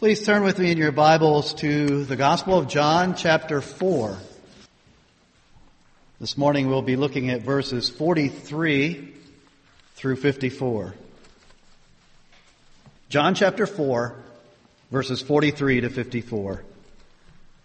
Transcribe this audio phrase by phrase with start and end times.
[0.00, 4.16] Please turn with me in your Bibles to the Gospel of John, chapter 4.
[6.18, 9.12] This morning we'll be looking at verses 43
[9.96, 10.94] through 54.
[13.10, 14.16] John chapter 4,
[14.90, 16.64] verses 43 to 54.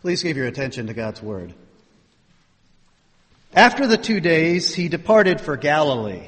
[0.02, 1.54] Please give your attention to God's Word.
[3.54, 6.28] After the two days, he departed for Galilee.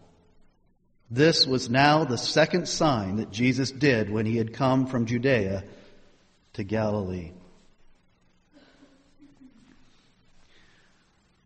[1.13, 5.65] This was now the second sign that Jesus did when he had come from Judea
[6.53, 7.31] to Galilee.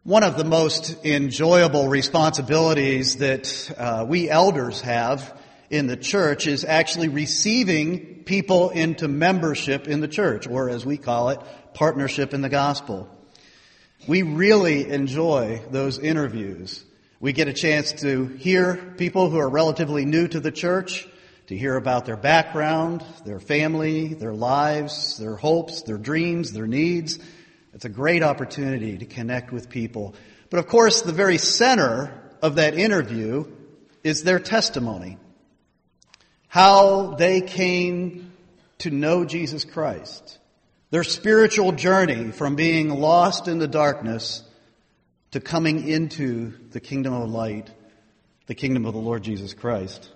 [0.04, 5.36] One of the most enjoyable responsibilities that uh, we elders have
[5.72, 10.98] in the church is actually receiving people into membership in the church, or as we
[10.98, 11.40] call it,
[11.74, 13.10] partnership in the gospel.
[14.08, 16.86] We really enjoy those interviews
[17.20, 21.08] we get a chance to hear people who are relatively new to the church,
[21.48, 27.20] to hear about their background, their family, their lives, their hopes, their dreams, their needs.
[27.74, 30.16] It's a great opportunity to connect with people.
[30.50, 33.46] But of course, the very center of that interview
[34.04, 35.18] is their testimony.
[36.48, 38.34] How they came
[38.80, 40.38] to know Jesus Christ.
[40.92, 44.44] Their spiritual journey from being lost in the darkness
[45.36, 47.70] to coming into the kingdom of light,
[48.46, 50.10] the kingdom of the Lord Jesus Christ.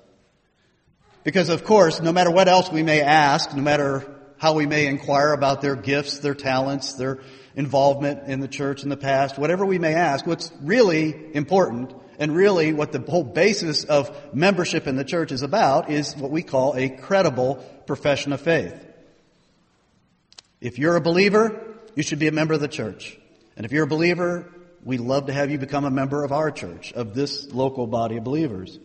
[1.25, 4.88] Because of course, no matter what else we may ask, no matter how we may
[4.88, 7.19] inquire about their gifts, their talents, their
[7.58, 12.34] involvement in the church in the past, whatever we may ask, what's really important and
[12.34, 16.44] really what the whole basis of membership in the church is about is what we
[16.44, 18.88] call a credible profession of faith.
[20.62, 23.19] If you're a believer, you should be a member of the church.
[23.58, 24.50] And if you're a believer,
[24.84, 28.17] we'd love to have you become a member of our church, of this local body
[28.17, 28.79] of believers.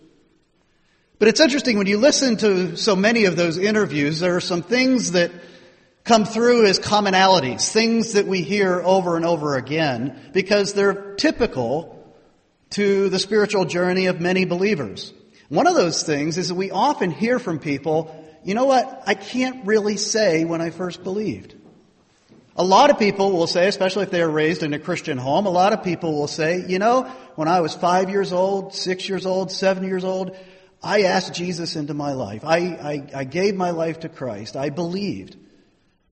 [1.18, 4.62] But it's interesting when you listen to so many of those interviews, there are some
[4.62, 5.30] things that
[6.02, 12.14] come through as commonalities, things that we hear over and over again, because they're typical
[12.70, 15.12] to the spiritual journey of many believers.
[15.48, 19.14] One of those things is that we often hear from people, you know what, I
[19.14, 21.54] can't really say when I first believed.
[22.56, 25.46] A lot of people will say, especially if they are raised in a Christian home,
[25.46, 27.02] a lot of people will say, you know,
[27.34, 30.36] when I was five years old, six years old, seven years old,
[30.80, 32.44] I asked Jesus into my life.
[32.44, 34.54] I, I, I gave my life to Christ.
[34.56, 35.36] I believed.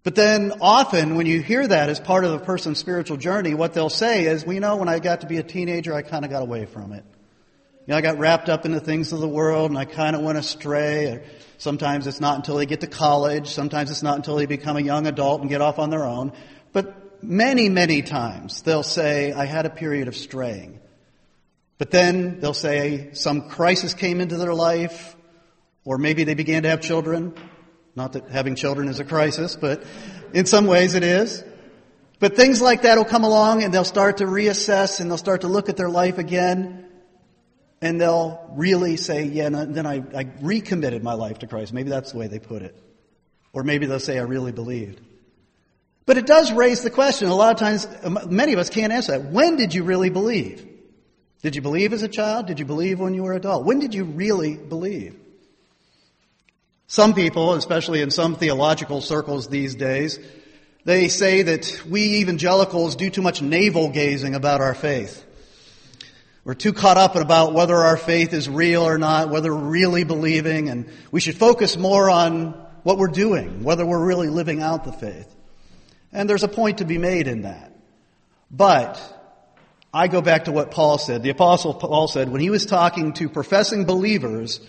[0.02, 3.72] But then often when you hear that as part of a person's spiritual journey, what
[3.72, 6.24] they'll say is, well, you know, when I got to be a teenager, I kind
[6.24, 7.04] of got away from it.
[7.84, 10.14] You know, I got wrapped up in the things of the world and I kind
[10.14, 11.24] of went astray.
[11.58, 13.48] Sometimes it's not until they get to college.
[13.48, 16.32] Sometimes it's not until they become a young adult and get off on their own.
[16.72, 20.78] But many, many times they'll say, I had a period of straying.
[21.78, 25.16] But then they'll say some crisis came into their life,
[25.84, 27.34] or maybe they began to have children.
[27.96, 29.82] Not that having children is a crisis, but
[30.32, 31.42] in some ways it is.
[32.20, 35.40] But things like that will come along and they'll start to reassess and they'll start
[35.40, 36.82] to look at their life again
[37.82, 41.74] and they'll really say, yeah, and then I, I recommitted my life to Christ.
[41.74, 42.74] Maybe that's the way they put it.
[43.52, 45.00] Or maybe they'll say, I really believed.
[46.06, 47.28] But it does raise the question.
[47.28, 49.30] A lot of times, um, many of us can't answer that.
[49.30, 50.66] When did you really believe?
[51.42, 52.46] Did you believe as a child?
[52.46, 53.64] Did you believe when you were a adult?
[53.64, 55.18] When did you really believe?
[56.86, 60.18] Some people, especially in some theological circles these days,
[60.84, 65.24] They say that we evangelicals do too much navel gazing about our faith.
[66.44, 70.02] We're too caught up about whether our faith is real or not, whether we're really
[70.02, 72.52] believing, and we should focus more on
[72.82, 75.32] what we're doing, whether we're really living out the faith.
[76.12, 77.72] And there's a point to be made in that.
[78.50, 79.00] But
[79.94, 81.22] I go back to what Paul said.
[81.22, 84.60] The apostle Paul said when he was talking to professing believers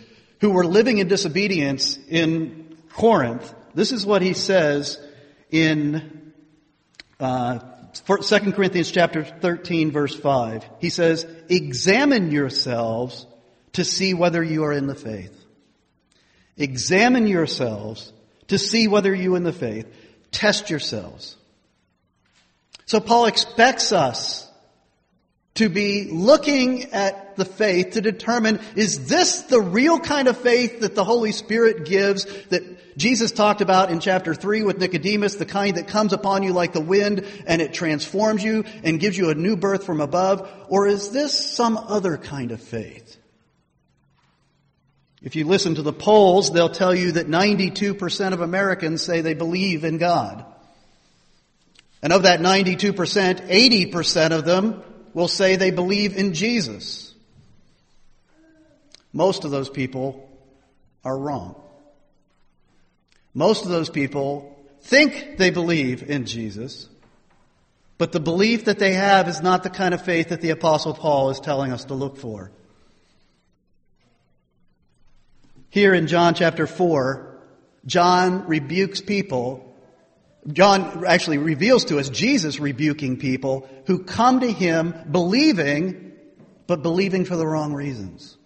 [0.42, 5.00] who were living in disobedience in Corinth, this is what he says
[5.50, 6.34] in
[7.20, 7.60] uh,
[7.94, 8.18] 2
[8.54, 10.68] Corinthians chapter 13 verse 5.
[10.80, 13.26] He says, examine yourselves
[13.74, 15.34] to see whether you are in the faith.
[16.58, 18.14] Examine yourselves
[18.48, 19.88] to see whether you are in the faith.
[20.32, 21.36] Test yourselves.
[22.86, 24.50] So Paul expects us
[25.56, 30.82] to be looking at the faith to determine, is this the real kind of faith
[30.82, 35.46] that the Holy Spirit gives that Jesus talked about in chapter 3 with Nicodemus, the
[35.46, 39.30] kind that comes upon you like the wind and it transforms you and gives you
[39.30, 40.50] a new birth from above?
[40.70, 43.18] Or is this some other kind of faith?
[45.22, 49.34] If you listen to the polls, they'll tell you that 92% of Americans say they
[49.34, 50.46] believe in God.
[52.02, 54.84] And of that 92%, 80% of them
[55.14, 57.13] will say they believe in Jesus.
[59.14, 60.30] Most of those people
[61.06, 61.56] are wrong.
[63.34, 66.90] Most of those people think they believe in Jesus,
[67.98, 70.94] but the belief that they have is not the kind of faith that the apostle
[70.94, 72.52] Paul is telling us to look for.
[75.70, 77.40] Here in John chapter 4,
[77.86, 79.74] John rebukes people
[80.52, 86.12] John actually reveals to us Jesus rebuking people who come to him believing,
[86.68, 88.38] but believing for the wrong reasons.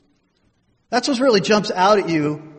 [0.90, 2.54] That's what really jumps out at you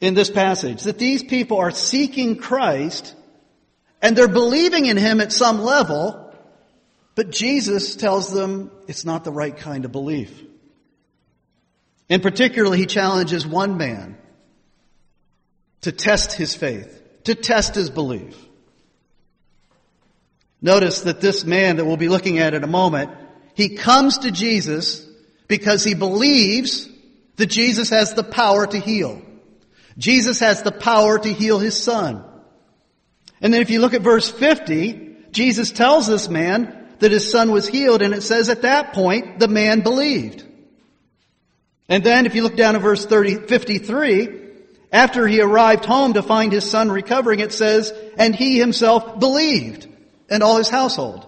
[0.00, 0.84] in this passage.
[0.84, 3.14] That these people are seeking Christ
[4.00, 6.32] and they're believing in him at some level,
[7.14, 10.42] but Jesus tells them it's not the right kind of belief.
[12.08, 14.16] And particularly, he challenges one man
[15.82, 18.36] to test his faith, to test his belief.
[20.62, 23.10] Notice that this man that we'll be looking at in a moment,
[23.54, 25.06] he comes to Jesus
[25.46, 26.88] because he believes
[27.38, 29.22] that Jesus has the power to heal.
[29.96, 32.24] Jesus has the power to heal his son.
[33.40, 37.50] And then if you look at verse 50, Jesus tells this man that his son
[37.50, 40.44] was healed and it says at that point the man believed.
[41.88, 44.28] And then if you look down at verse 30, 53,
[44.92, 49.86] after he arrived home to find his son recovering, it says, and he himself believed
[50.28, 51.26] and all his household.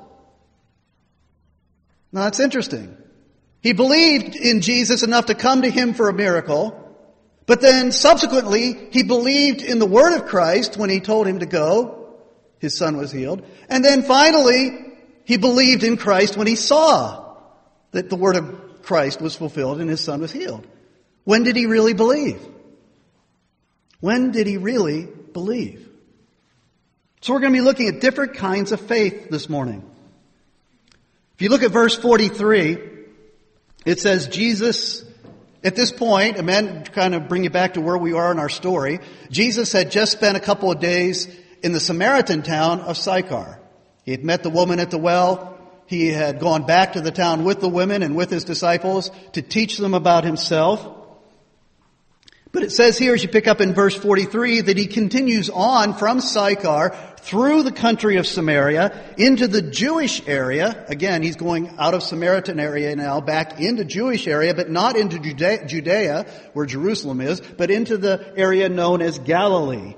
[2.13, 2.97] Now that's interesting.
[3.63, 6.77] He believed in Jesus enough to come to him for a miracle,
[7.47, 11.47] but then subsequently he believed in the word of Christ when he told him to
[11.47, 12.17] go.
[12.59, 13.45] His son was healed.
[13.69, 17.37] And then finally he believed in Christ when he saw
[17.93, 20.67] that the word of Christ was fulfilled and his son was healed.
[21.25, 22.41] When did he really believe?
[24.01, 25.87] When did he really believe?
[27.21, 29.85] So we're going to be looking at different kinds of faith this morning.
[31.35, 32.79] If you look at verse 43,
[33.85, 35.05] it says Jesus,
[35.65, 38.39] at this point, and then kind of bring you back to where we are in
[38.39, 39.01] our story,
[39.31, 41.29] Jesus had just spent a couple of days
[41.63, 43.59] in the Samaritan town of Sychar.
[44.05, 45.59] He had met the woman at the well.
[45.87, 49.43] He had gone back to the town with the women and with his disciples to
[49.43, 50.99] teach them about himself.
[52.53, 55.95] But it says here, as you pick up in verse 43, that he continues on
[55.95, 60.85] from Sychar through the country of Samaria into the Jewish area.
[60.89, 65.19] Again, he's going out of Samaritan area now back into Jewish area, but not into
[65.19, 69.95] Judea, where Jerusalem is, but into the area known as Galilee.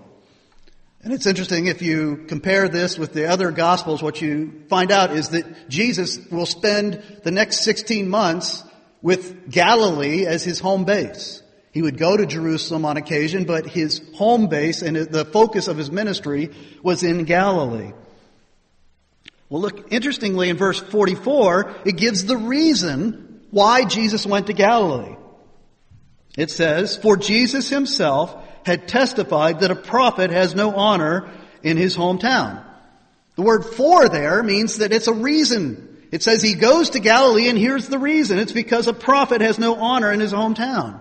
[1.04, 5.10] And it's interesting if you compare this with the other gospels, what you find out
[5.10, 8.62] is that Jesus will spend the next 16 months
[9.00, 11.41] with Galilee as his home base.
[11.72, 15.78] He would go to Jerusalem on occasion, but his home base and the focus of
[15.78, 16.50] his ministry
[16.82, 17.92] was in Galilee.
[19.48, 25.16] Well, look, interestingly, in verse 44, it gives the reason why Jesus went to Galilee.
[26.36, 31.30] It says, For Jesus himself had testified that a prophet has no honor
[31.62, 32.64] in his hometown.
[33.36, 36.06] The word for there means that it's a reason.
[36.10, 38.38] It says he goes to Galilee and here's the reason.
[38.38, 41.00] It's because a prophet has no honor in his hometown.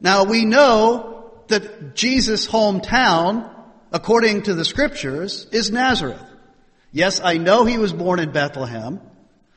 [0.00, 3.50] Now we know that Jesus' hometown,
[3.92, 6.22] according to the scriptures, is Nazareth.
[6.92, 9.00] Yes, I know he was born in Bethlehem,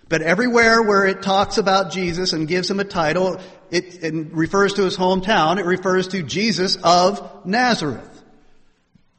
[0.10, 4.74] but everywhere where it talks about Jesus and gives him a title, it, it refers
[4.74, 8.10] to his hometown, it refers to Jesus of Nazareth.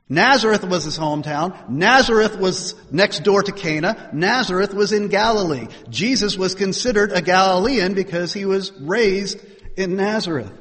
[0.08, 1.70] Nazareth was his hometown.
[1.70, 4.10] Nazareth was next door to Cana.
[4.12, 5.68] Nazareth was in Galilee.
[5.88, 9.40] Jesus was considered a Galilean because he was raised
[9.78, 10.52] in Nazareth.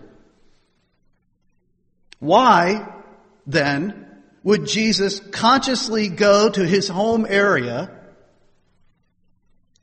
[2.21, 2.87] Why,
[3.47, 4.05] then,
[4.43, 7.89] would Jesus consciously go to his home area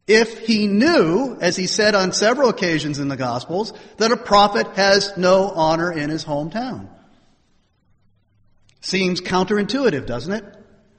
[0.07, 4.69] if he knew, as he said on several occasions in the Gospels, that a prophet
[4.77, 6.89] has no honor in his hometown?
[8.81, 10.45] Seems counterintuitive, doesn't it?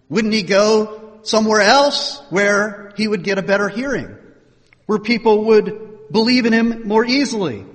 [0.10, 4.14] Wouldn't he go somewhere else where he would get a better hearing?
[4.88, 7.66] Where people would believe in him more easily?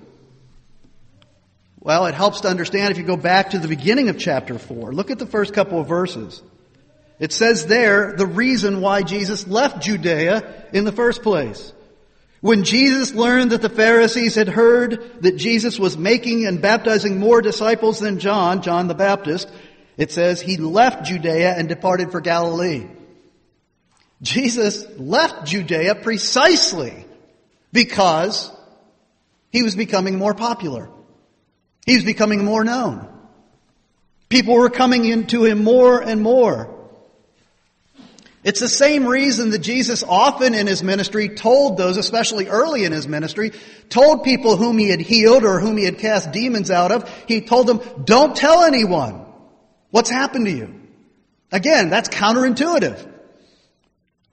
[1.85, 4.95] Well, it helps to understand if you go back to the beginning of chapter 4.
[4.95, 6.43] Look at the first couple of verses.
[7.21, 11.75] It says there the reason why Jesus left Judea in the first place.
[12.41, 17.43] When Jesus learned that the Pharisees had heard that Jesus was making and baptizing more
[17.43, 19.51] disciples than John, John the Baptist,
[19.99, 22.87] it says he left Judea and departed for Galilee.
[24.23, 27.05] Jesus left Judea precisely
[27.75, 28.51] because
[29.51, 30.89] he was becoming more popular.
[31.87, 33.09] He was becoming more known.
[34.29, 36.71] People were coming into him more and more.
[38.43, 42.93] It's the same reason that Jesus often in his ministry told those, especially early in
[42.93, 43.53] his ministry,
[43.89, 47.41] told people whom he had healed or whom he had cast demons out of, he
[47.41, 49.25] told them, don't tell anyone
[49.91, 50.75] what's happened to you.
[51.51, 53.13] Again, that's counterintuitive.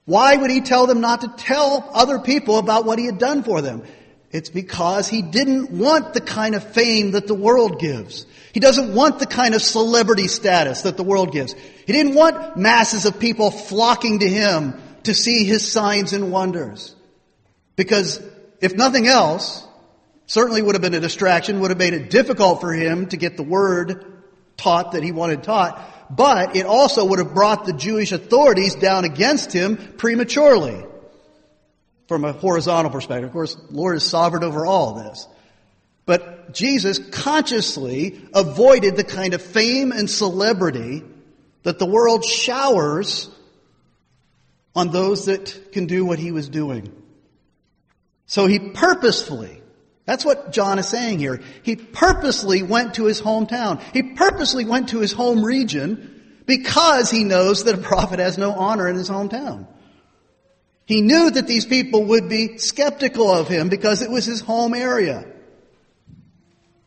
[0.04, 3.44] Why would he tell them not to tell other people about what he had done
[3.44, 3.82] for them?
[4.32, 8.24] It's because he didn't want the kind of fame that the world gives.
[8.52, 11.52] He doesn't want the kind of celebrity status that the world gives.
[11.86, 16.96] He didn't want masses of people flocking to him to see his signs and wonders.
[17.76, 18.22] Because
[18.62, 19.66] if nothing else,
[20.24, 23.36] certainly would have been a distraction, would have made it difficult for him to get
[23.36, 24.22] the word
[24.56, 25.78] taught that he wanted taught,
[26.14, 30.84] but it also would have brought the Jewish authorities down against him prematurely
[32.08, 33.28] from a horizontal perspective.
[33.28, 35.26] Of course, Lord is sovereign over all this.
[36.04, 41.02] But Jesus consciously avoided the kind of fame and celebrity
[41.62, 43.30] that the world showers
[44.74, 46.92] on those that can do what he was doing.
[48.26, 49.62] So he purposefully,
[50.06, 53.80] that's what John is saying here, he purposely went to his hometown.
[53.92, 58.52] He purposely went to his home region because he knows that a prophet has no
[58.52, 59.66] honor in his hometown.
[60.92, 64.74] He knew that these people would be skeptical of him because it was his home
[64.74, 65.24] area.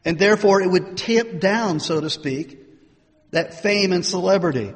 [0.05, 2.59] And therefore it would tip down, so to speak,
[3.31, 4.71] that fame and celebrity.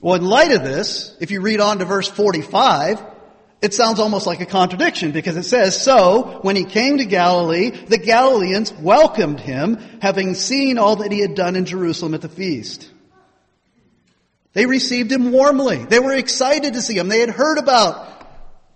[0.00, 3.04] Well, in light of this, if you read on to verse 45,
[3.60, 7.72] it sounds almost like a contradiction because it says, So, when he came to Galilee,
[7.72, 12.30] the Galileans welcomed him, having seen all that he had done in Jerusalem at the
[12.30, 12.88] feast.
[14.52, 15.84] They received him warmly.
[15.84, 17.08] They were excited to see him.
[17.08, 18.08] They had heard about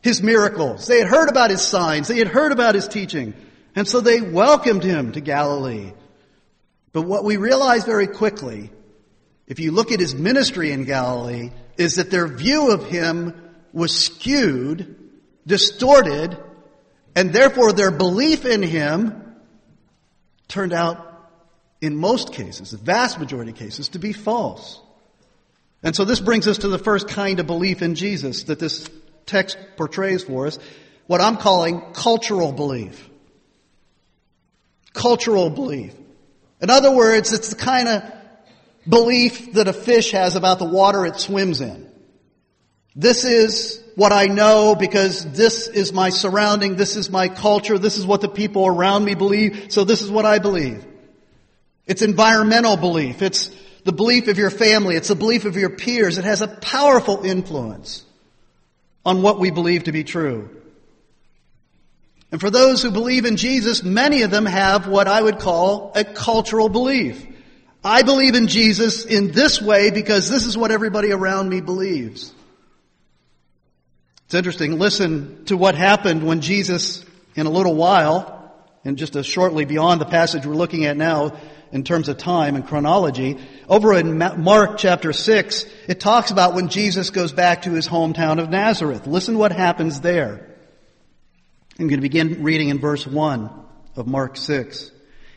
[0.02, 0.86] his miracles.
[0.86, 2.08] They had heard about his signs.
[2.08, 3.34] They had heard about his teaching.
[3.74, 5.92] And so they welcomed him to Galilee.
[6.92, 8.70] But what we realize very quickly,
[9.46, 13.34] if you look at his ministry in Galilee, is that their view of him
[13.72, 14.96] was skewed,
[15.46, 16.38] distorted,
[17.14, 19.36] and therefore their belief in him
[20.48, 21.02] turned out,
[21.82, 24.80] in most cases, the vast majority of cases, to be false.
[25.86, 28.90] And so this brings us to the first kind of belief in Jesus that this
[29.24, 30.58] text portrays for us,
[31.06, 33.08] what I'm calling cultural belief.
[34.94, 35.94] Cultural belief.
[36.60, 38.02] In other words, it's the kind of
[38.88, 41.88] belief that a fish has about the water it swims in.
[42.96, 47.96] This is what I know because this is my surrounding, this is my culture, this
[47.96, 50.84] is what the people around me believe, so this is what I believe.
[51.86, 53.22] It's environmental belief.
[53.22, 53.52] It's
[53.86, 56.18] the belief of your family, it's the belief of your peers.
[56.18, 58.04] It has a powerful influence
[59.04, 60.50] on what we believe to be true.
[62.32, 65.92] And for those who believe in Jesus, many of them have what I would call
[65.94, 67.24] a cultural belief.
[67.84, 72.34] I believe in Jesus in this way because this is what everybody around me believes.
[74.24, 74.80] It's interesting.
[74.80, 77.04] Listen to what happened when Jesus,
[77.36, 78.52] in a little while,
[78.84, 81.38] and just a shortly beyond the passage we're looking at now,
[81.72, 83.38] in terms of time and chronology.
[83.68, 88.40] Over in Mark chapter 6, it talks about when Jesus goes back to his hometown
[88.40, 89.06] of Nazareth.
[89.06, 90.46] Listen what happens there.
[91.78, 93.50] I'm going to begin reading in verse 1
[93.96, 94.92] of Mark 6.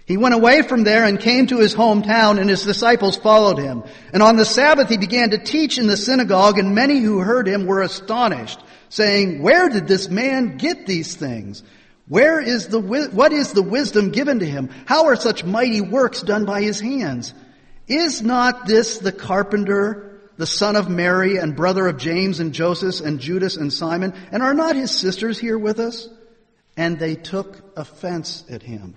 [0.05, 3.83] He went away from there and came to his hometown and his disciples followed him.
[4.11, 7.47] And on the Sabbath he began to teach in the synagogue and many who heard
[7.47, 8.59] him were astonished,
[8.89, 11.61] saying, Where did this man get these things?
[12.09, 14.69] Where is the, what is the wisdom given to him?
[14.85, 17.35] How are such mighty works done by his hands?
[17.87, 23.05] Is not this the carpenter, the son of Mary and brother of James and Joseph
[23.05, 24.15] and Judas and Simon?
[24.31, 26.09] And are not his sisters here with us?
[26.75, 28.95] And they took offense at him.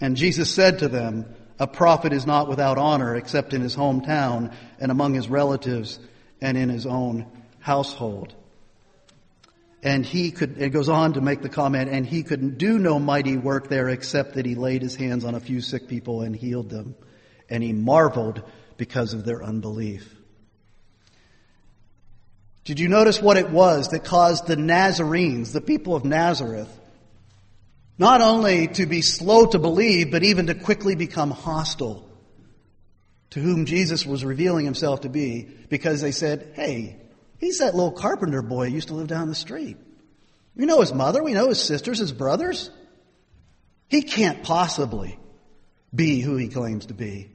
[0.00, 1.26] And Jesus said to them,
[1.60, 6.00] A prophet is not without honor except in his hometown and among his relatives
[6.40, 7.26] and in his own
[7.60, 8.34] household.
[9.86, 12.98] And he could, it goes on to make the comment, and he couldn't do no
[12.98, 16.34] mighty work there except that he laid his hands on a few sick people and
[16.34, 16.96] healed them.
[17.48, 18.42] And he marveled
[18.78, 20.12] because of their unbelief.
[22.64, 26.80] Did you notice what it was that caused the Nazarenes, the people of Nazareth,
[27.96, 32.10] not only to be slow to believe, but even to quickly become hostile
[33.30, 36.96] to whom Jesus was revealing himself to be because they said, hey,
[37.38, 39.76] he's that little carpenter boy who used to live down the street.
[40.54, 42.70] We know his mother, we know his sisters, his brothers.
[43.88, 45.18] He can't possibly
[45.94, 47.30] be who he claims to be.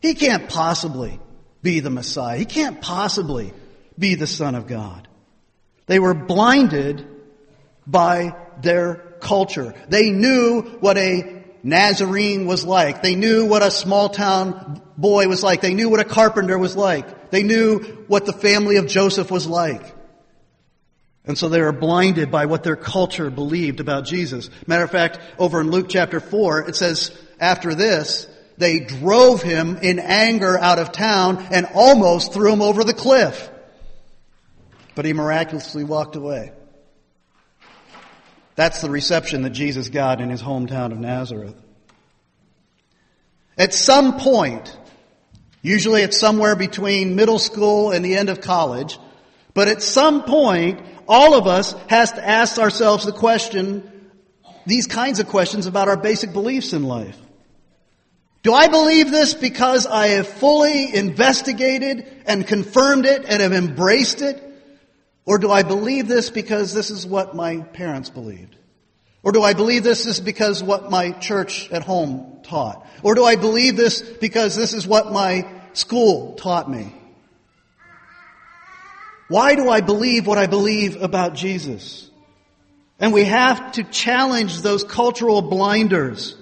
[0.00, 1.20] He can't possibly
[1.62, 2.38] be the Messiah.
[2.38, 3.52] He can't possibly
[3.98, 5.08] be the Son of God.
[5.86, 7.06] They were blinded
[7.86, 9.74] by their culture.
[9.88, 13.02] They knew what a Nazarene was like.
[13.02, 15.60] They knew what a small town boy was like.
[15.60, 17.30] They knew what a carpenter was like.
[17.30, 19.94] They knew what the family of Joseph was like.
[21.24, 24.50] And so they were blinded by what their culture believed about Jesus.
[24.66, 28.26] Matter of fact, over in Luke chapter 4, it says, after this,
[28.56, 33.50] they drove him in anger out of town and almost threw him over the cliff.
[34.94, 36.52] But he miraculously walked away.
[38.56, 41.54] That's the reception that Jesus got in his hometown of Nazareth.
[43.56, 44.76] At some point,
[45.62, 48.98] usually it's somewhere between middle school and the end of college,
[49.54, 54.10] but at some point, all of us has to ask ourselves the question,
[54.66, 57.18] these kinds of questions about our basic beliefs in life.
[58.42, 64.22] Do I believe this because I have fully investigated and confirmed it and have embraced
[64.22, 64.42] it?
[65.26, 68.56] Or do I believe this because this is what my parents believed?
[69.22, 72.86] Or do I believe this is because what my church at home taught?
[73.02, 76.94] Or do I believe this because this is what my school taught me?
[79.28, 82.10] Why do I believe what I believe about Jesus?
[82.98, 86.36] And we have to challenge those cultural blinders.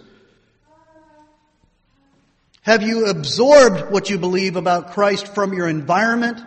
[2.62, 6.41] Have you absorbed what you believe about Christ from your environment?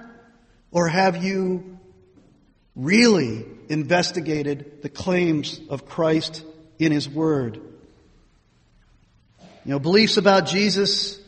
[0.72, 1.80] Or have you
[2.76, 6.44] really investigated the claims of Christ
[6.78, 7.56] in His Word.
[9.64, 11.20] You know, beliefs about Jesus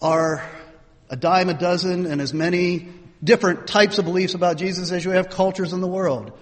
[0.00, 0.48] are
[1.10, 2.88] a dime a dozen and as many
[3.22, 6.32] different types of beliefs about Jesus as you have cultures in the world.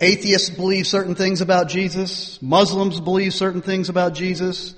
[0.00, 2.42] Atheists believe certain things about Jesus.
[2.42, 4.74] Muslims believe certain things about Jesus.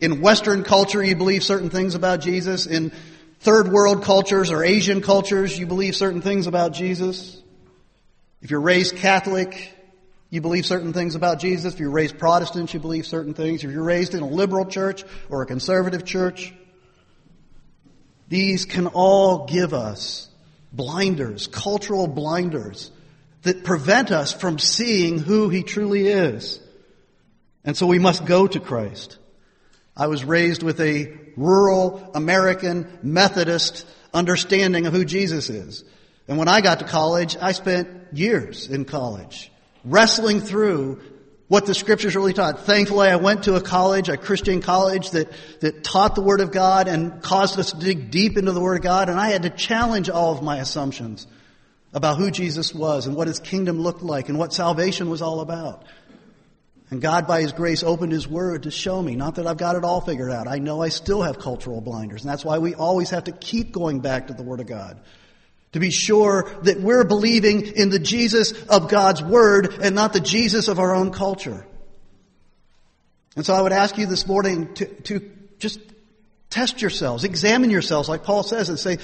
[0.00, 2.66] In Western culture, you believe certain things about Jesus.
[2.66, 2.92] In
[3.40, 7.40] third world cultures or Asian cultures, you believe certain things about Jesus.
[8.40, 9.72] If you're raised Catholic,
[10.30, 11.74] you believe certain things about Jesus.
[11.74, 13.64] If you're raised Protestant, you believe certain things.
[13.64, 16.52] If you're raised in a liberal church or a conservative church,
[18.28, 20.28] these can all give us
[20.72, 22.90] blinders, cultural blinders,
[23.42, 26.60] that prevent us from seeing who He truly is.
[27.64, 29.18] And so we must go to Christ.
[29.96, 35.84] I was raised with a rural American Methodist understanding of who Jesus is.
[36.28, 39.50] And when I got to college, I spent years in college
[39.84, 41.00] wrestling through
[41.48, 42.66] what the scriptures really taught.
[42.66, 46.52] Thankfully, I went to a college, a Christian college that, that taught the Word of
[46.52, 49.44] God and caused us to dig deep into the Word of God, and I had
[49.44, 51.26] to challenge all of my assumptions
[51.94, 55.40] about who Jesus was and what His kingdom looked like and what salvation was all
[55.40, 55.84] about.
[56.90, 59.16] And God, by His grace, opened His Word to show me.
[59.16, 60.48] Not that I've got it all figured out.
[60.48, 63.72] I know I still have cultural blinders, and that's why we always have to keep
[63.72, 65.00] going back to the Word of God
[65.72, 70.20] to be sure that we're believing in the Jesus of God's Word and not the
[70.20, 71.66] Jesus of our own culture.
[73.36, 75.80] And so I would ask you this morning to, to just
[76.50, 78.98] test yourselves, examine yourselves, like Paul says, and say,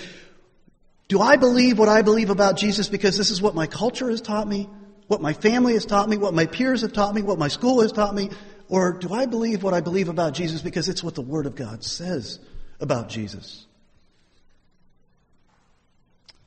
[1.08, 4.20] do I believe what I believe about Jesus because this is what my culture has
[4.20, 4.68] taught me,
[5.06, 7.82] what my family has taught me, what my peers have taught me, what my school
[7.82, 8.30] has taught me?
[8.68, 11.54] Or do I believe what I believe about Jesus because it's what the Word of
[11.54, 12.38] God says
[12.80, 13.66] about Jesus?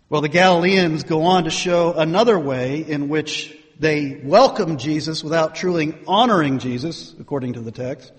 [0.10, 5.56] Well, the Galileans go on to show another way in which they welcome Jesus without
[5.56, 8.14] truly honoring Jesus, according to the text.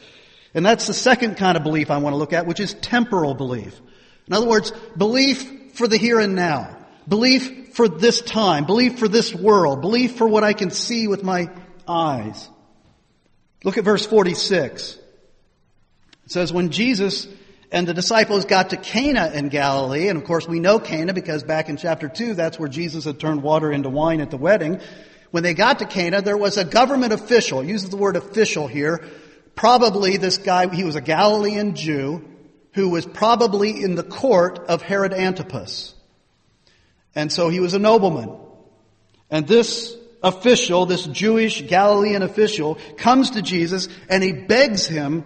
[0.53, 3.33] And that's the second kind of belief I want to look at, which is temporal
[3.33, 3.81] belief.
[4.27, 6.77] In other words, belief for the here and now.
[7.09, 8.67] Belief for this time.
[8.67, 9.81] Belief for this world.
[9.81, 11.49] Belief for what I can see with my
[11.89, 12.51] eyes.
[13.65, 14.99] Look at verse 46.
[16.27, 17.27] It says, When Jesus
[17.71, 20.09] and the disciples got to Cana in Galilee.
[20.09, 23.21] And of course, we know Cana because back in chapter 2, that's where Jesus had
[23.21, 24.81] turned water into wine at the wedding.
[25.31, 29.05] When they got to Cana, there was a government official, uses the word official here.
[29.55, 32.27] Probably this guy, he was a Galilean Jew
[32.73, 35.95] who was probably in the court of Herod Antipas.
[37.15, 38.35] And so he was a nobleman.
[39.31, 45.25] And this official, this Jewish Galilean official, comes to Jesus and he begs him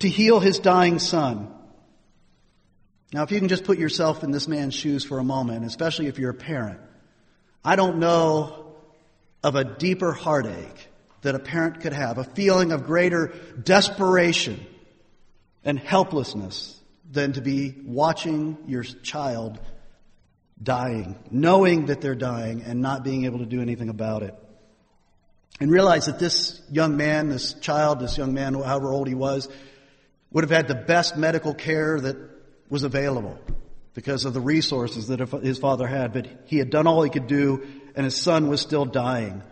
[0.00, 1.52] to heal his dying son.
[3.12, 6.06] Now, if you can just put yourself in this man's shoes for a moment, especially
[6.06, 6.80] if you're a parent,
[7.64, 8.74] I don't know
[9.42, 10.88] of a deeper heartache
[11.20, 14.66] that a parent could have, a feeling of greater desperation
[15.64, 19.60] and helplessness than to be watching your child
[20.60, 24.34] dying, knowing that they're dying and not being able to do anything about it.
[25.60, 29.48] And realize that this young man, this child, this young man, however old he was,
[30.30, 32.31] would have had the best medical care that
[32.72, 33.38] was available
[33.92, 37.26] because of the resources that his father had, but he had done all he could
[37.26, 37.62] do
[37.94, 39.42] and his son was still dying.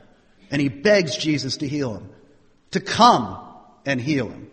[0.51, 2.09] And he begs Jesus to heal him,
[2.71, 3.39] to come
[3.85, 4.51] and heal him.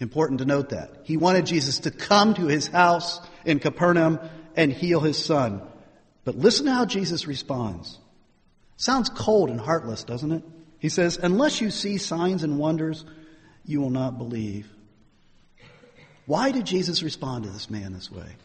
[0.00, 1.02] Important to note that.
[1.04, 4.18] He wanted Jesus to come to his house in Capernaum
[4.56, 5.62] and heal his son.
[6.24, 8.00] But listen to how Jesus responds.
[8.76, 10.42] Sounds cold and heartless, doesn't it?
[10.80, 13.04] He says, Unless you see signs and wonders,
[13.64, 14.68] you will not believe.
[16.28, 18.36] Why did Jesus respond to this man this way?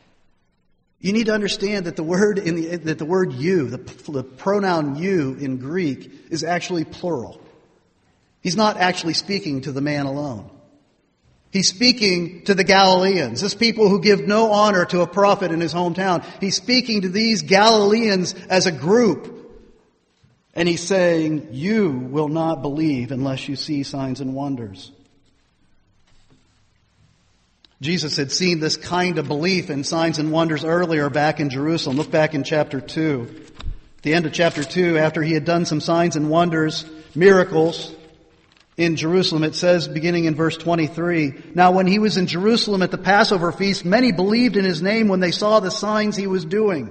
[1.01, 3.77] You need to understand that the word in the, that the word you, the,
[4.09, 7.41] the pronoun you in Greek is actually plural.
[8.39, 10.49] He's not actually speaking to the man alone.
[11.51, 15.59] He's speaking to the Galileans, this people who give no honor to a prophet in
[15.59, 16.25] his hometown.
[16.39, 19.29] He's speaking to these Galileans as a group.
[20.53, 24.89] And he's saying, you will not believe unless you see signs and wonders.
[27.83, 31.97] Jesus had seen this kind of belief in signs and wonders earlier back in Jerusalem.
[31.97, 33.27] Look back in chapter 2.
[33.97, 37.93] At the end of chapter 2, after he had done some signs and wonders, miracles,
[38.77, 39.43] in Jerusalem.
[39.43, 43.51] It says, beginning in verse 23, Now when he was in Jerusalem at the Passover
[43.51, 46.89] feast, many believed in his name when they saw the signs he was doing.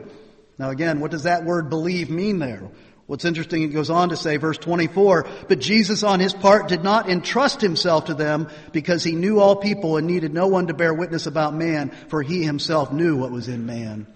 [0.59, 2.68] Now again, what does that word believe mean there?
[3.12, 6.83] What's interesting, it goes on to say, verse 24, But Jesus on his part did
[6.83, 10.72] not entrust himself to them because he knew all people and needed no one to
[10.72, 14.07] bear witness about man, for he himself knew what was in man.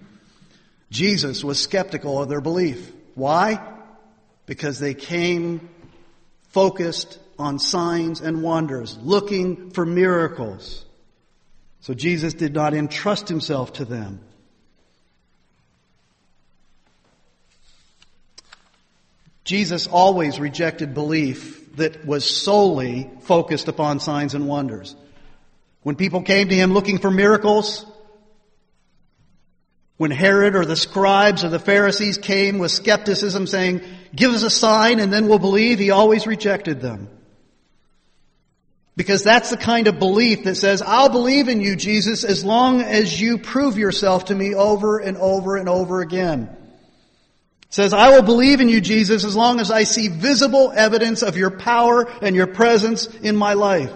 [0.89, 2.91] Jesus was skeptical of their belief.
[3.13, 3.61] Why?
[4.47, 5.69] Because they came
[6.49, 10.83] focused on signs and wonders, looking for miracles.
[11.81, 14.21] So Jesus did not entrust himself to them.
[19.47, 24.93] Jesus always rejected belief that was solely focused upon signs and wonders.
[25.83, 27.85] When people came to him looking for miracles,
[29.95, 33.83] when Herod or the scribes or the Pharisees came with skepticism saying,
[34.13, 37.07] give us a sign and then we'll believe, he always rejected them.
[38.97, 42.81] Because that's the kind of belief that says, I'll believe in you, Jesus, as long
[42.81, 46.56] as you prove yourself to me over and over and over again.
[47.69, 51.35] Says, I will believe in you, Jesus, as long as I see visible evidence of
[51.35, 53.91] your power and your presence in my life.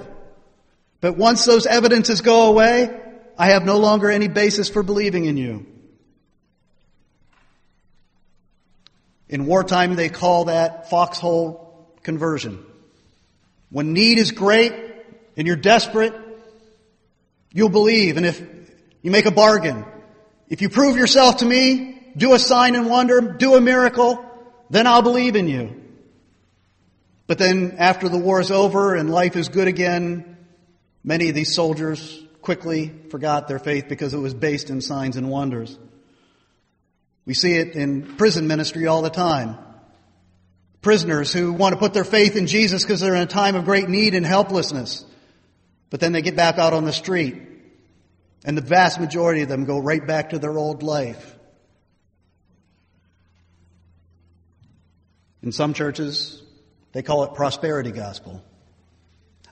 [1.00, 2.96] But once those evidences go away,
[3.38, 5.66] I have no longer any basis for believing in you.
[9.30, 12.64] In wartime, they call that foxhole conversion.
[13.70, 14.74] When need is great,
[15.38, 16.14] and you're desperate,
[17.54, 18.18] you'll believe.
[18.18, 18.42] And if
[19.02, 19.86] you make a bargain,
[20.50, 24.26] if you prove yourself to me, do a sign and wonder, do a miracle,
[24.70, 25.82] then I'll believe in you.
[27.28, 30.38] But then after the war is over and life is good again,
[31.04, 35.30] many of these soldiers quickly forgot their faith because it was based in signs and
[35.30, 35.78] wonders.
[37.26, 39.58] We see it in prison ministry all the time.
[40.82, 43.66] Prisoners who want to put their faith in Jesus because they're in a time of
[43.66, 45.06] great need and helplessness.
[45.92, 47.40] But then they get back out on the street,
[48.44, 51.38] and the vast majority of them go right back to their old life.
[55.44, 56.42] In some churches,
[56.92, 58.44] they call it prosperity gospel.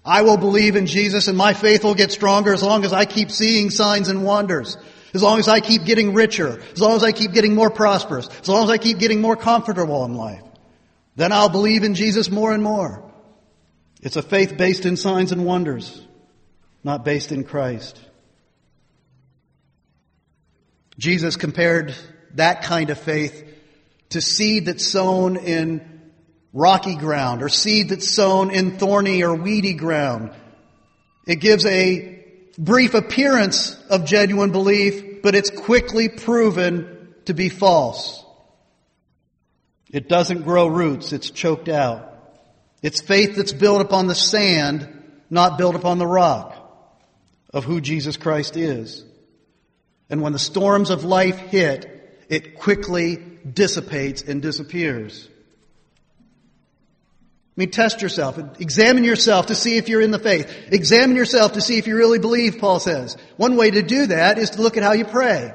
[0.06, 3.06] I will believe in Jesus and my faith will get stronger as long as I
[3.06, 4.78] keep seeing signs and wonders.
[5.14, 6.62] As long as I keep getting richer.
[6.72, 8.28] As long as I keep getting more prosperous.
[8.28, 10.44] As long as I keep getting more comfortable in life.
[11.16, 13.12] Then I'll believe in Jesus more and more.
[14.02, 16.06] It's a faith based in signs and wonders
[16.84, 18.00] not based in Christ.
[20.98, 21.96] Jesus compared
[22.36, 23.46] that kind of faith
[24.10, 26.02] to seed that's sown in
[26.54, 30.32] rocky ground or seed that's sown in thorny or weedy ground.
[31.28, 32.26] It gives a
[32.58, 38.24] brief appearance of genuine belief, but it's quickly proven to be false.
[39.92, 42.06] It doesn't grow roots, it's choked out.
[42.82, 44.88] It's faith that's built upon the sand,
[45.30, 46.56] not built upon the rock
[47.54, 49.04] of who Jesus Christ is.
[50.10, 53.18] And when the storms of life hit, it quickly
[53.52, 55.28] dissipates and disappears.
[57.58, 58.38] I mean, test yourself.
[58.60, 60.70] Examine yourself to see if you're in the faith.
[60.72, 63.18] Examine yourself to see if you really believe, Paul says.
[63.36, 65.54] One way to do that is to look at how you pray.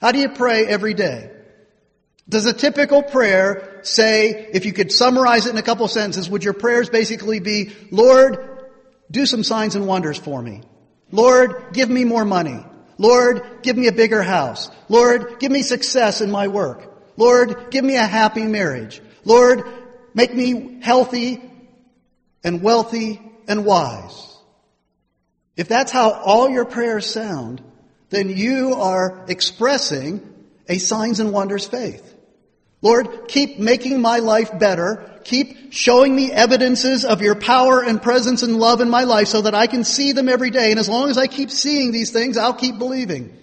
[0.00, 1.30] How do you pray every day?
[2.28, 6.44] Does a typical prayer say, if you could summarize it in a couple sentences, would
[6.44, 8.52] your prayers basically be, Lord,
[9.12, 10.62] do some signs and wonders for me.
[11.10, 12.64] Lord, give me more money.
[12.98, 14.70] Lord, give me a bigger house.
[14.88, 16.88] Lord, give me success in my work.
[17.16, 19.00] Lord, give me a happy marriage.
[19.24, 19.64] Lord,
[20.14, 21.42] make me healthy
[22.44, 24.36] and wealthy and wise.
[25.56, 27.62] If that's how all your prayers sound,
[28.10, 30.28] then you are expressing
[30.68, 32.11] a signs and wonders faith.
[32.82, 35.08] Lord, keep making my life better.
[35.22, 39.42] Keep showing me evidences of your power and presence and love in my life so
[39.42, 40.72] that I can see them every day.
[40.72, 43.38] And as long as I keep seeing these things, I'll keep believing.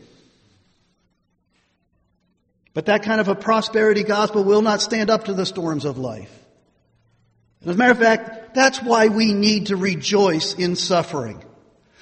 [2.73, 5.97] But that kind of a prosperity gospel will not stand up to the storms of
[5.97, 6.33] life.
[7.65, 11.43] As a matter of fact, that's why we need to rejoice in suffering.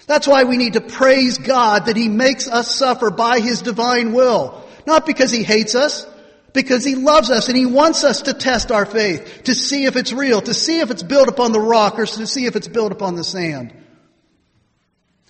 [0.08, 4.14] That's why we need to praise God that He makes us suffer by His divine
[4.14, 4.64] will.
[4.86, 6.07] Not because He hates us,
[6.58, 9.96] because He loves us and He wants us to test our faith, to see if
[9.96, 12.68] it's real, to see if it's built upon the rock or to see if it's
[12.68, 13.74] built upon the sand.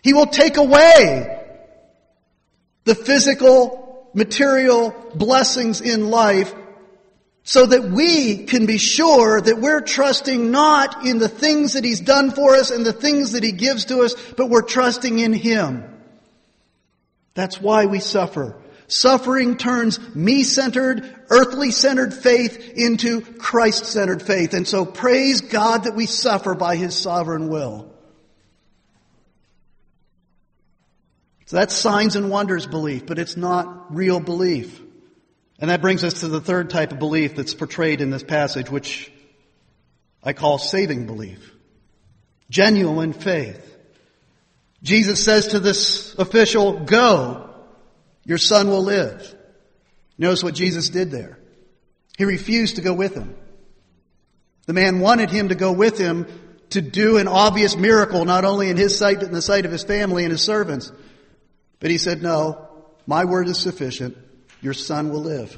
[0.02, 1.44] He will take away
[2.86, 6.56] the physical, material blessings in life
[7.44, 12.00] so that we can be sure that we're trusting not in the things that He's
[12.00, 15.34] done for us and the things that He gives to us, but we're trusting in
[15.34, 15.84] Him.
[17.34, 18.62] That's why we suffer.
[18.88, 24.54] Suffering turns me-centered, earthly-centered faith into Christ-centered faith.
[24.54, 27.94] And so praise God that we suffer by His sovereign will.
[31.48, 34.82] So that's signs and wonders belief, but it's not real belief.
[35.60, 38.70] And that brings us to the third type of belief that's portrayed in this passage,
[38.70, 39.12] which
[40.24, 41.54] I call saving belief.
[42.50, 43.78] Genuine faith.
[44.84, 47.47] Jesus says to this official, go,
[48.28, 49.36] your son will live.
[50.18, 51.40] Notice what Jesus did there.
[52.18, 53.36] He refused to go with him.
[54.66, 56.28] The man wanted him to go with him
[56.72, 59.72] to do an obvious miracle, not only in his sight, but in the sight of
[59.72, 60.92] his family and his servants.
[61.80, 62.68] But he said, no,
[63.06, 64.18] my word is sufficient.
[64.62, 65.58] Your son will live.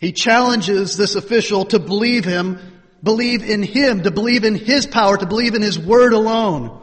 [0.00, 2.58] He challenges this official to believe him,
[3.02, 6.78] believe in him, to believe in his power, to believe in his word alone,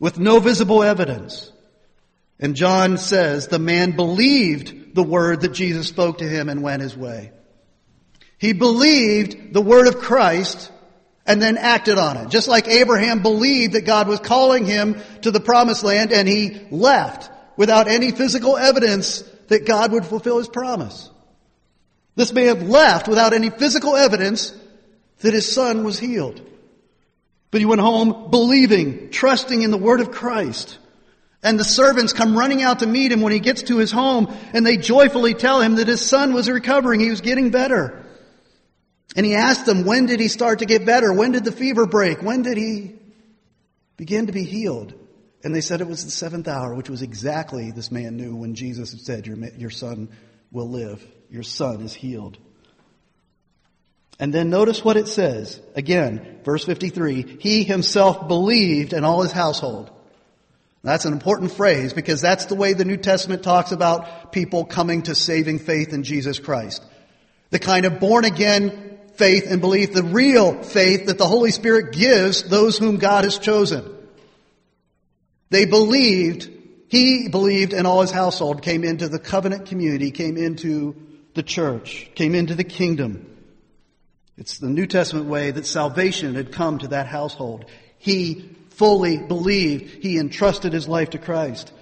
[0.00, 1.52] with no visible evidence.
[2.40, 6.82] And John says the man believed the word that Jesus spoke to him and went
[6.82, 7.32] his way.
[8.38, 10.72] He believed the word of Christ
[11.26, 12.30] and then acted on it.
[12.30, 16.66] Just like Abraham believed that God was calling him to the promised land and he
[16.70, 21.10] left without any physical evidence that God would fulfill his promise.
[22.16, 24.54] This man left without any physical evidence
[25.20, 26.40] that his son was healed.
[27.50, 30.78] But he went home believing, trusting in the word of Christ.
[31.42, 34.34] And the servants come running out to meet him when he gets to his home
[34.52, 37.00] and they joyfully tell him that his son was recovering.
[37.00, 38.04] He was getting better.
[39.16, 41.12] And he asked them, when did he start to get better?
[41.12, 42.22] When did the fever break?
[42.22, 42.94] When did he
[43.96, 44.94] begin to be healed?
[45.42, 48.54] And they said it was the seventh hour, which was exactly this man knew when
[48.54, 50.10] Jesus said, your, your son
[50.52, 51.04] will live.
[51.30, 52.36] Your son is healed.
[54.18, 55.58] And then notice what it says.
[55.74, 57.38] Again, verse 53.
[57.40, 59.90] He himself believed and all his household.
[60.82, 65.02] That's an important phrase because that's the way the New Testament talks about people coming
[65.02, 66.82] to saving faith in Jesus Christ.
[67.50, 71.92] The kind of born again faith and belief, the real faith that the Holy Spirit
[71.92, 73.84] gives those whom God has chosen.
[75.50, 76.48] They believed,
[76.88, 80.96] he believed and all his household came into the covenant community, came into
[81.34, 83.26] the church, came into the kingdom.
[84.38, 87.66] It's the New Testament way that salvation had come to that household.
[87.98, 90.02] He fully believed.
[90.02, 91.72] He entrusted his life to Christ.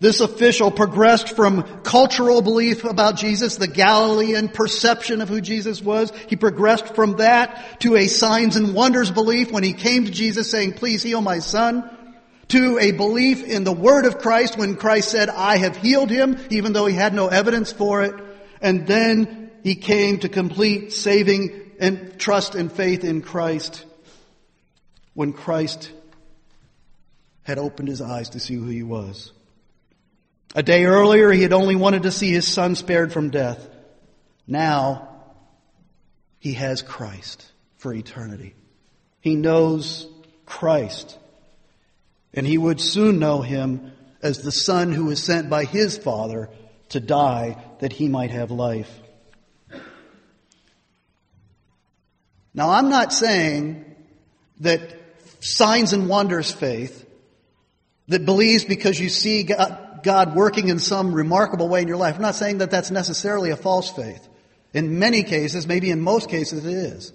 [0.00, 6.12] This official progressed from cultural belief about Jesus, the Galilean perception of who Jesus was.
[6.28, 10.50] He progressed from that to a signs and wonders belief when he came to Jesus
[10.50, 11.90] saying, please heal my son.
[12.48, 16.38] To a belief in the word of Christ when Christ said, I have healed him,
[16.48, 18.14] even though he had no evidence for it.
[18.62, 23.84] And then he came to complete saving and trust and faith in Christ
[25.14, 25.90] when Christ
[27.48, 29.32] had opened his eyes to see who he was.
[30.54, 33.66] A day earlier, he had only wanted to see his son spared from death.
[34.46, 35.08] Now,
[36.40, 38.54] he has Christ for eternity.
[39.22, 40.06] He knows
[40.44, 41.16] Christ.
[42.34, 46.50] And he would soon know him as the son who was sent by his father
[46.90, 48.94] to die that he might have life.
[52.52, 53.86] Now, I'm not saying
[54.60, 54.82] that
[55.40, 57.06] signs and wonders faith
[58.08, 62.16] that believes because you see God working in some remarkable way in your life.
[62.16, 64.26] I'm not saying that that's necessarily a false faith.
[64.74, 67.12] In many cases, maybe in most cases, it is.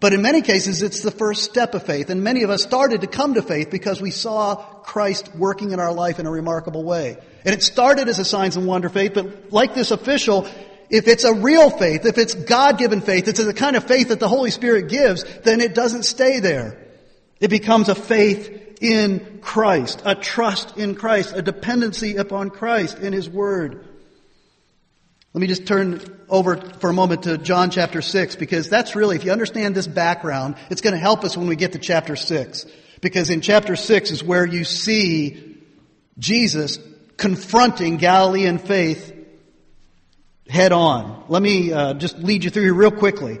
[0.00, 2.08] But in many cases, it's the first step of faith.
[2.08, 5.80] And many of us started to come to faith because we saw Christ working in
[5.80, 7.18] our life in a remarkable way.
[7.44, 10.48] And it started as a signs and wonder faith, but like this official,
[10.88, 14.20] if it's a real faith, if it's God-given faith, it's the kind of faith that
[14.20, 16.79] the Holy Spirit gives, then it doesn't stay there.
[17.40, 23.12] It becomes a faith in Christ, a trust in Christ, a dependency upon Christ in
[23.12, 23.86] His Word.
[25.32, 29.16] Let me just turn over for a moment to John chapter 6 because that's really,
[29.16, 32.16] if you understand this background, it's going to help us when we get to chapter
[32.16, 32.66] 6.
[33.00, 35.56] Because in chapter 6 is where you see
[36.18, 36.78] Jesus
[37.16, 39.16] confronting Galilean faith
[40.48, 41.24] head on.
[41.28, 43.38] Let me uh, just lead you through here real quickly.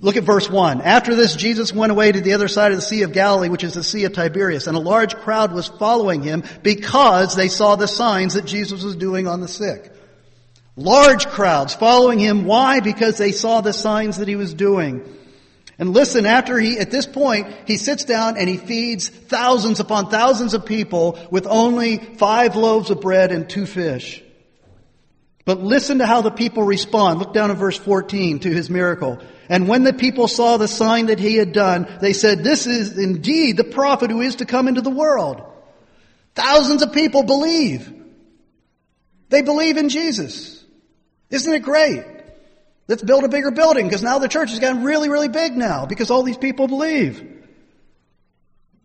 [0.00, 0.80] Look at verse 1.
[0.80, 3.64] After this, Jesus went away to the other side of the Sea of Galilee, which
[3.64, 7.76] is the Sea of Tiberias, and a large crowd was following him because they saw
[7.76, 9.92] the signs that Jesus was doing on the sick.
[10.76, 12.44] Large crowds following him.
[12.44, 12.80] Why?
[12.80, 15.04] Because they saw the signs that he was doing.
[15.78, 20.10] And listen, after he, at this point, he sits down and he feeds thousands upon
[20.10, 24.22] thousands of people with only five loaves of bread and two fish.
[25.44, 27.18] But listen to how the people respond.
[27.18, 29.20] Look down at verse 14 to his miracle.
[29.48, 32.96] And when the people saw the sign that he had done, they said, this is
[32.96, 35.42] indeed the prophet who is to come into the world.
[36.34, 37.92] Thousands of people believe.
[39.28, 40.64] They believe in Jesus.
[41.30, 42.04] Isn't it great?
[42.88, 45.86] Let's build a bigger building because now the church has gotten really, really big now
[45.86, 47.22] because all these people believe.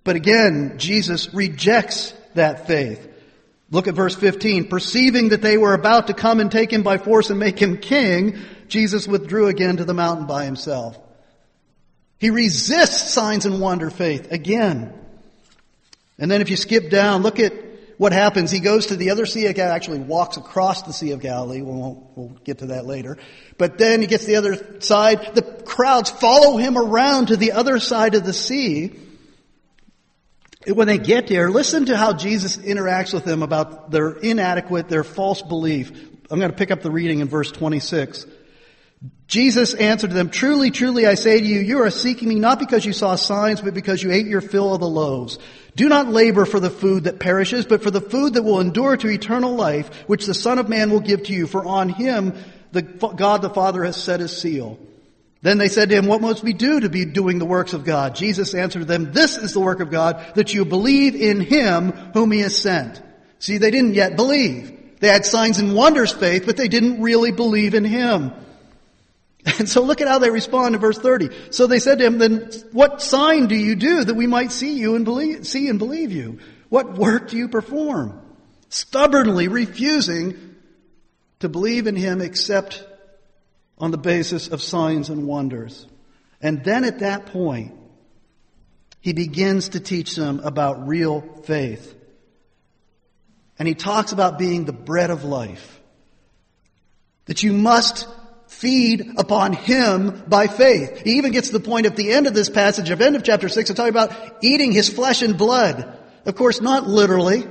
[0.04, 3.09] But again, Jesus rejects that faith.
[3.71, 4.67] Look at verse 15.
[4.67, 7.77] Perceiving that they were about to come and take him by force and make him
[7.77, 10.97] king, Jesus withdrew again to the mountain by himself.
[12.17, 14.93] He resists signs and wonder faith again.
[16.17, 17.53] And then if you skip down, look at
[17.97, 21.12] what happens, he goes to the other Sea of Galilee, actually walks across the Sea
[21.12, 21.62] of Galilee.
[21.62, 23.17] We won't, we'll get to that later.
[23.58, 25.36] But then he gets to the other side.
[25.36, 28.97] The crowds follow him around to the other side of the sea.
[30.67, 35.06] When they get there, listen to how Jesus interacts with them about their inadequate, their
[35.06, 35.89] false belief.
[36.30, 38.26] I'm going to pick up the reading in verse 26.
[39.28, 42.86] Jesus answered them, Truly, truly, I say to you, you are seeking me not because
[42.86, 45.39] you saw signs, but because you ate your fill of the loaves.
[45.78, 48.98] Do not labor for the food that perishes, but for the food that will endure
[48.98, 52.34] to eternal life, which the Son of Man will give to you, for on him
[52.74, 54.78] the God the Father has set his seal.
[55.41, 57.86] Then they said to him, What must we do to be doing the works of
[57.86, 58.15] God?
[58.15, 62.32] Jesus answered them, This is the work of God, that you believe in him whom
[62.32, 63.02] he has sent.
[63.39, 64.97] See, they didn't yet believe.
[64.99, 68.34] They had signs and wonders faith, but they didn't really believe in him.
[69.58, 71.30] And so look at how they respond in verse 30.
[71.52, 74.78] So they said to him, then what sign do you do that we might see
[74.78, 76.39] you and believe, see and believe you?
[76.67, 78.21] What work do you perform?
[78.67, 80.56] Stubbornly refusing
[81.39, 82.86] to believe in him except
[83.80, 85.86] on the basis of signs and wonders.
[86.42, 87.74] And then at that point,
[89.02, 91.96] he begins to teach them about real faith.
[93.58, 95.80] And he talks about being the bread of life.
[97.26, 98.08] That you must
[98.48, 101.02] feed upon him by faith.
[101.02, 103.24] He even gets to the point at the end of this passage, of end of
[103.24, 105.98] chapter 6, to talk about eating his flesh and blood.
[106.26, 107.46] Of course, not literally,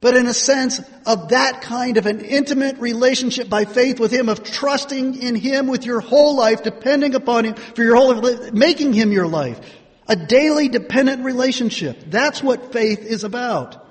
[0.00, 4.28] but in a sense of that kind of an intimate relationship by faith with him,
[4.28, 8.52] of trusting in him with your whole life, depending upon him for your whole life,
[8.52, 9.58] making him your life.
[10.06, 11.98] A daily dependent relationship.
[12.06, 13.84] That's what faith is about.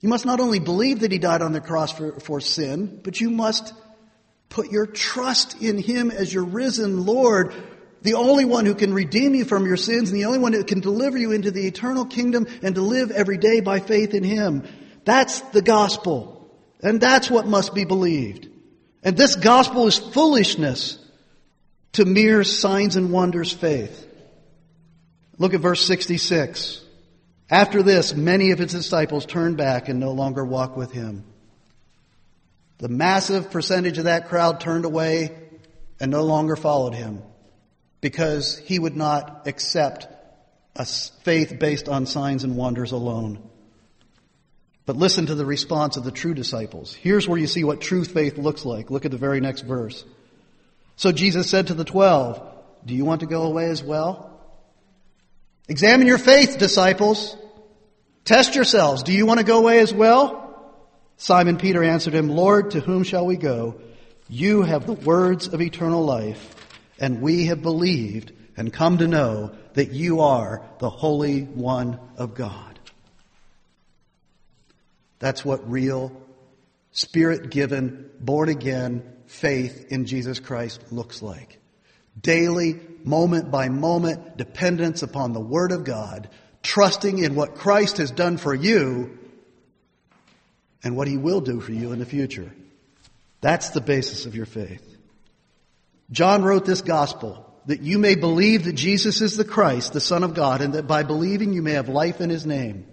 [0.00, 3.20] You must not only believe that he died on the cross for, for sin, but
[3.20, 3.74] you must
[4.48, 7.52] put your trust in him as your risen Lord,
[8.02, 10.64] the only one who can redeem you from your sins and the only one who
[10.64, 14.22] can deliver you into the eternal kingdom and to live every day by faith in
[14.22, 14.66] him.
[15.04, 16.38] That's the gospel.
[16.80, 18.48] And that's what must be believed.
[19.02, 20.98] And this gospel is foolishness
[21.92, 24.06] to mere signs and wonders faith.
[25.38, 26.84] Look at verse 66.
[27.50, 31.24] After this, many of his disciples turned back and no longer walked with him.
[32.78, 35.36] The massive percentage of that crowd turned away
[35.98, 37.22] and no longer followed him.
[38.00, 40.06] Because he would not accept
[40.76, 43.42] a faith based on signs and wonders alone.
[44.86, 46.94] But listen to the response of the true disciples.
[46.94, 48.90] Here's where you see what true faith looks like.
[48.90, 50.04] Look at the very next verse.
[50.96, 52.40] So Jesus said to the twelve,
[52.86, 54.40] Do you want to go away as well?
[55.68, 57.36] Examine your faith, disciples.
[58.24, 59.02] Test yourselves.
[59.02, 60.72] Do you want to go away as well?
[61.18, 63.80] Simon Peter answered him, Lord, to whom shall we go?
[64.28, 66.54] You have the words of eternal life,
[66.98, 72.34] and we have believed and come to know that you are the Holy One of
[72.34, 72.78] God.
[75.18, 76.12] That's what real,
[76.92, 81.58] spirit given, born again faith in Jesus Christ looks like.
[82.20, 86.28] Daily, moment by moment, dependence upon the Word of God,
[86.62, 89.18] trusting in what Christ has done for you
[90.82, 92.52] and what He will do for you in the future.
[93.40, 94.97] That's the basis of your faith.
[96.10, 100.24] John wrote this gospel that you may believe that Jesus is the Christ, the Son
[100.24, 102.86] of God, and that by believing you may have life in His name.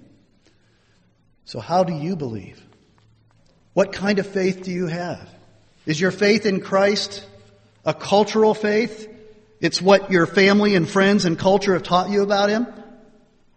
[1.45, 2.61] So how do you believe?
[3.74, 5.30] What kind of faith do you have?
[5.86, 7.26] Is your faith in Christ
[7.86, 9.09] a cultural faith?
[9.61, 12.68] It's what your family and friends and culture have taught you about Him?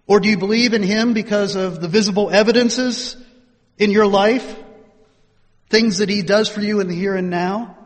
[0.06, 3.16] Or do you believe in Him because of the visible evidences
[3.76, 4.56] in your life?
[5.68, 7.77] Things that He does for you in the here and now?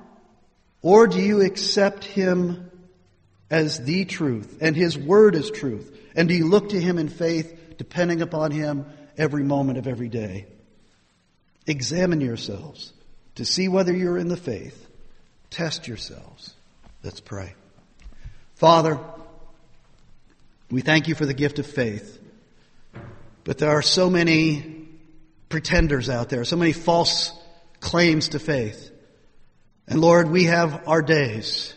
[0.83, 2.71] Or do you accept Him
[3.49, 5.97] as the truth and His Word as truth?
[6.15, 10.09] And do you look to Him in faith, depending upon Him every moment of every
[10.09, 10.47] day?
[11.67, 12.93] Examine yourselves
[13.37, 14.89] to see whether you're in the faith.
[15.51, 16.55] Test yourselves.
[17.03, 17.55] Let's pray.
[18.57, 18.99] Father,
[20.71, 22.19] we thank you for the gift of faith.
[23.45, 24.89] But there are so many
[25.49, 27.33] pretenders out there, so many false
[27.81, 28.92] claims to faith.
[29.87, 31.75] And Lord, we have our days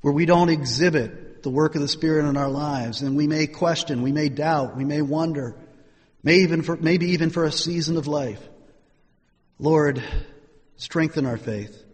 [0.00, 3.46] where we don't exhibit the work of the Spirit in our lives, and we may
[3.46, 5.56] question, we may doubt, we may wonder,
[6.22, 8.42] may even for, maybe even for a season of life.
[9.58, 10.02] Lord,
[10.76, 11.84] strengthen our faith.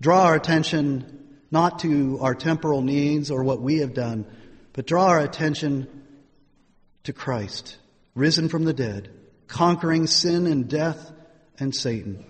[0.00, 4.26] Draw our attention not to our temporal needs or what we have done,
[4.72, 5.88] but draw our attention
[7.04, 7.76] to Christ,
[8.14, 9.10] risen from the dead,
[9.46, 11.12] conquering sin and death
[11.58, 12.24] and Satan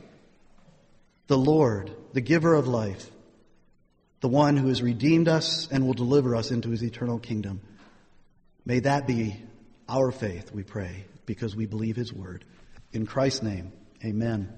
[1.26, 3.10] the Lord, the giver of life,
[4.22, 7.60] the one who has redeemed us and will deliver us into his eternal kingdom.
[8.64, 9.36] May that be
[9.86, 12.42] our faith, we pray, because we believe his word.
[12.90, 13.70] In Christ's name,
[14.02, 14.50] amen.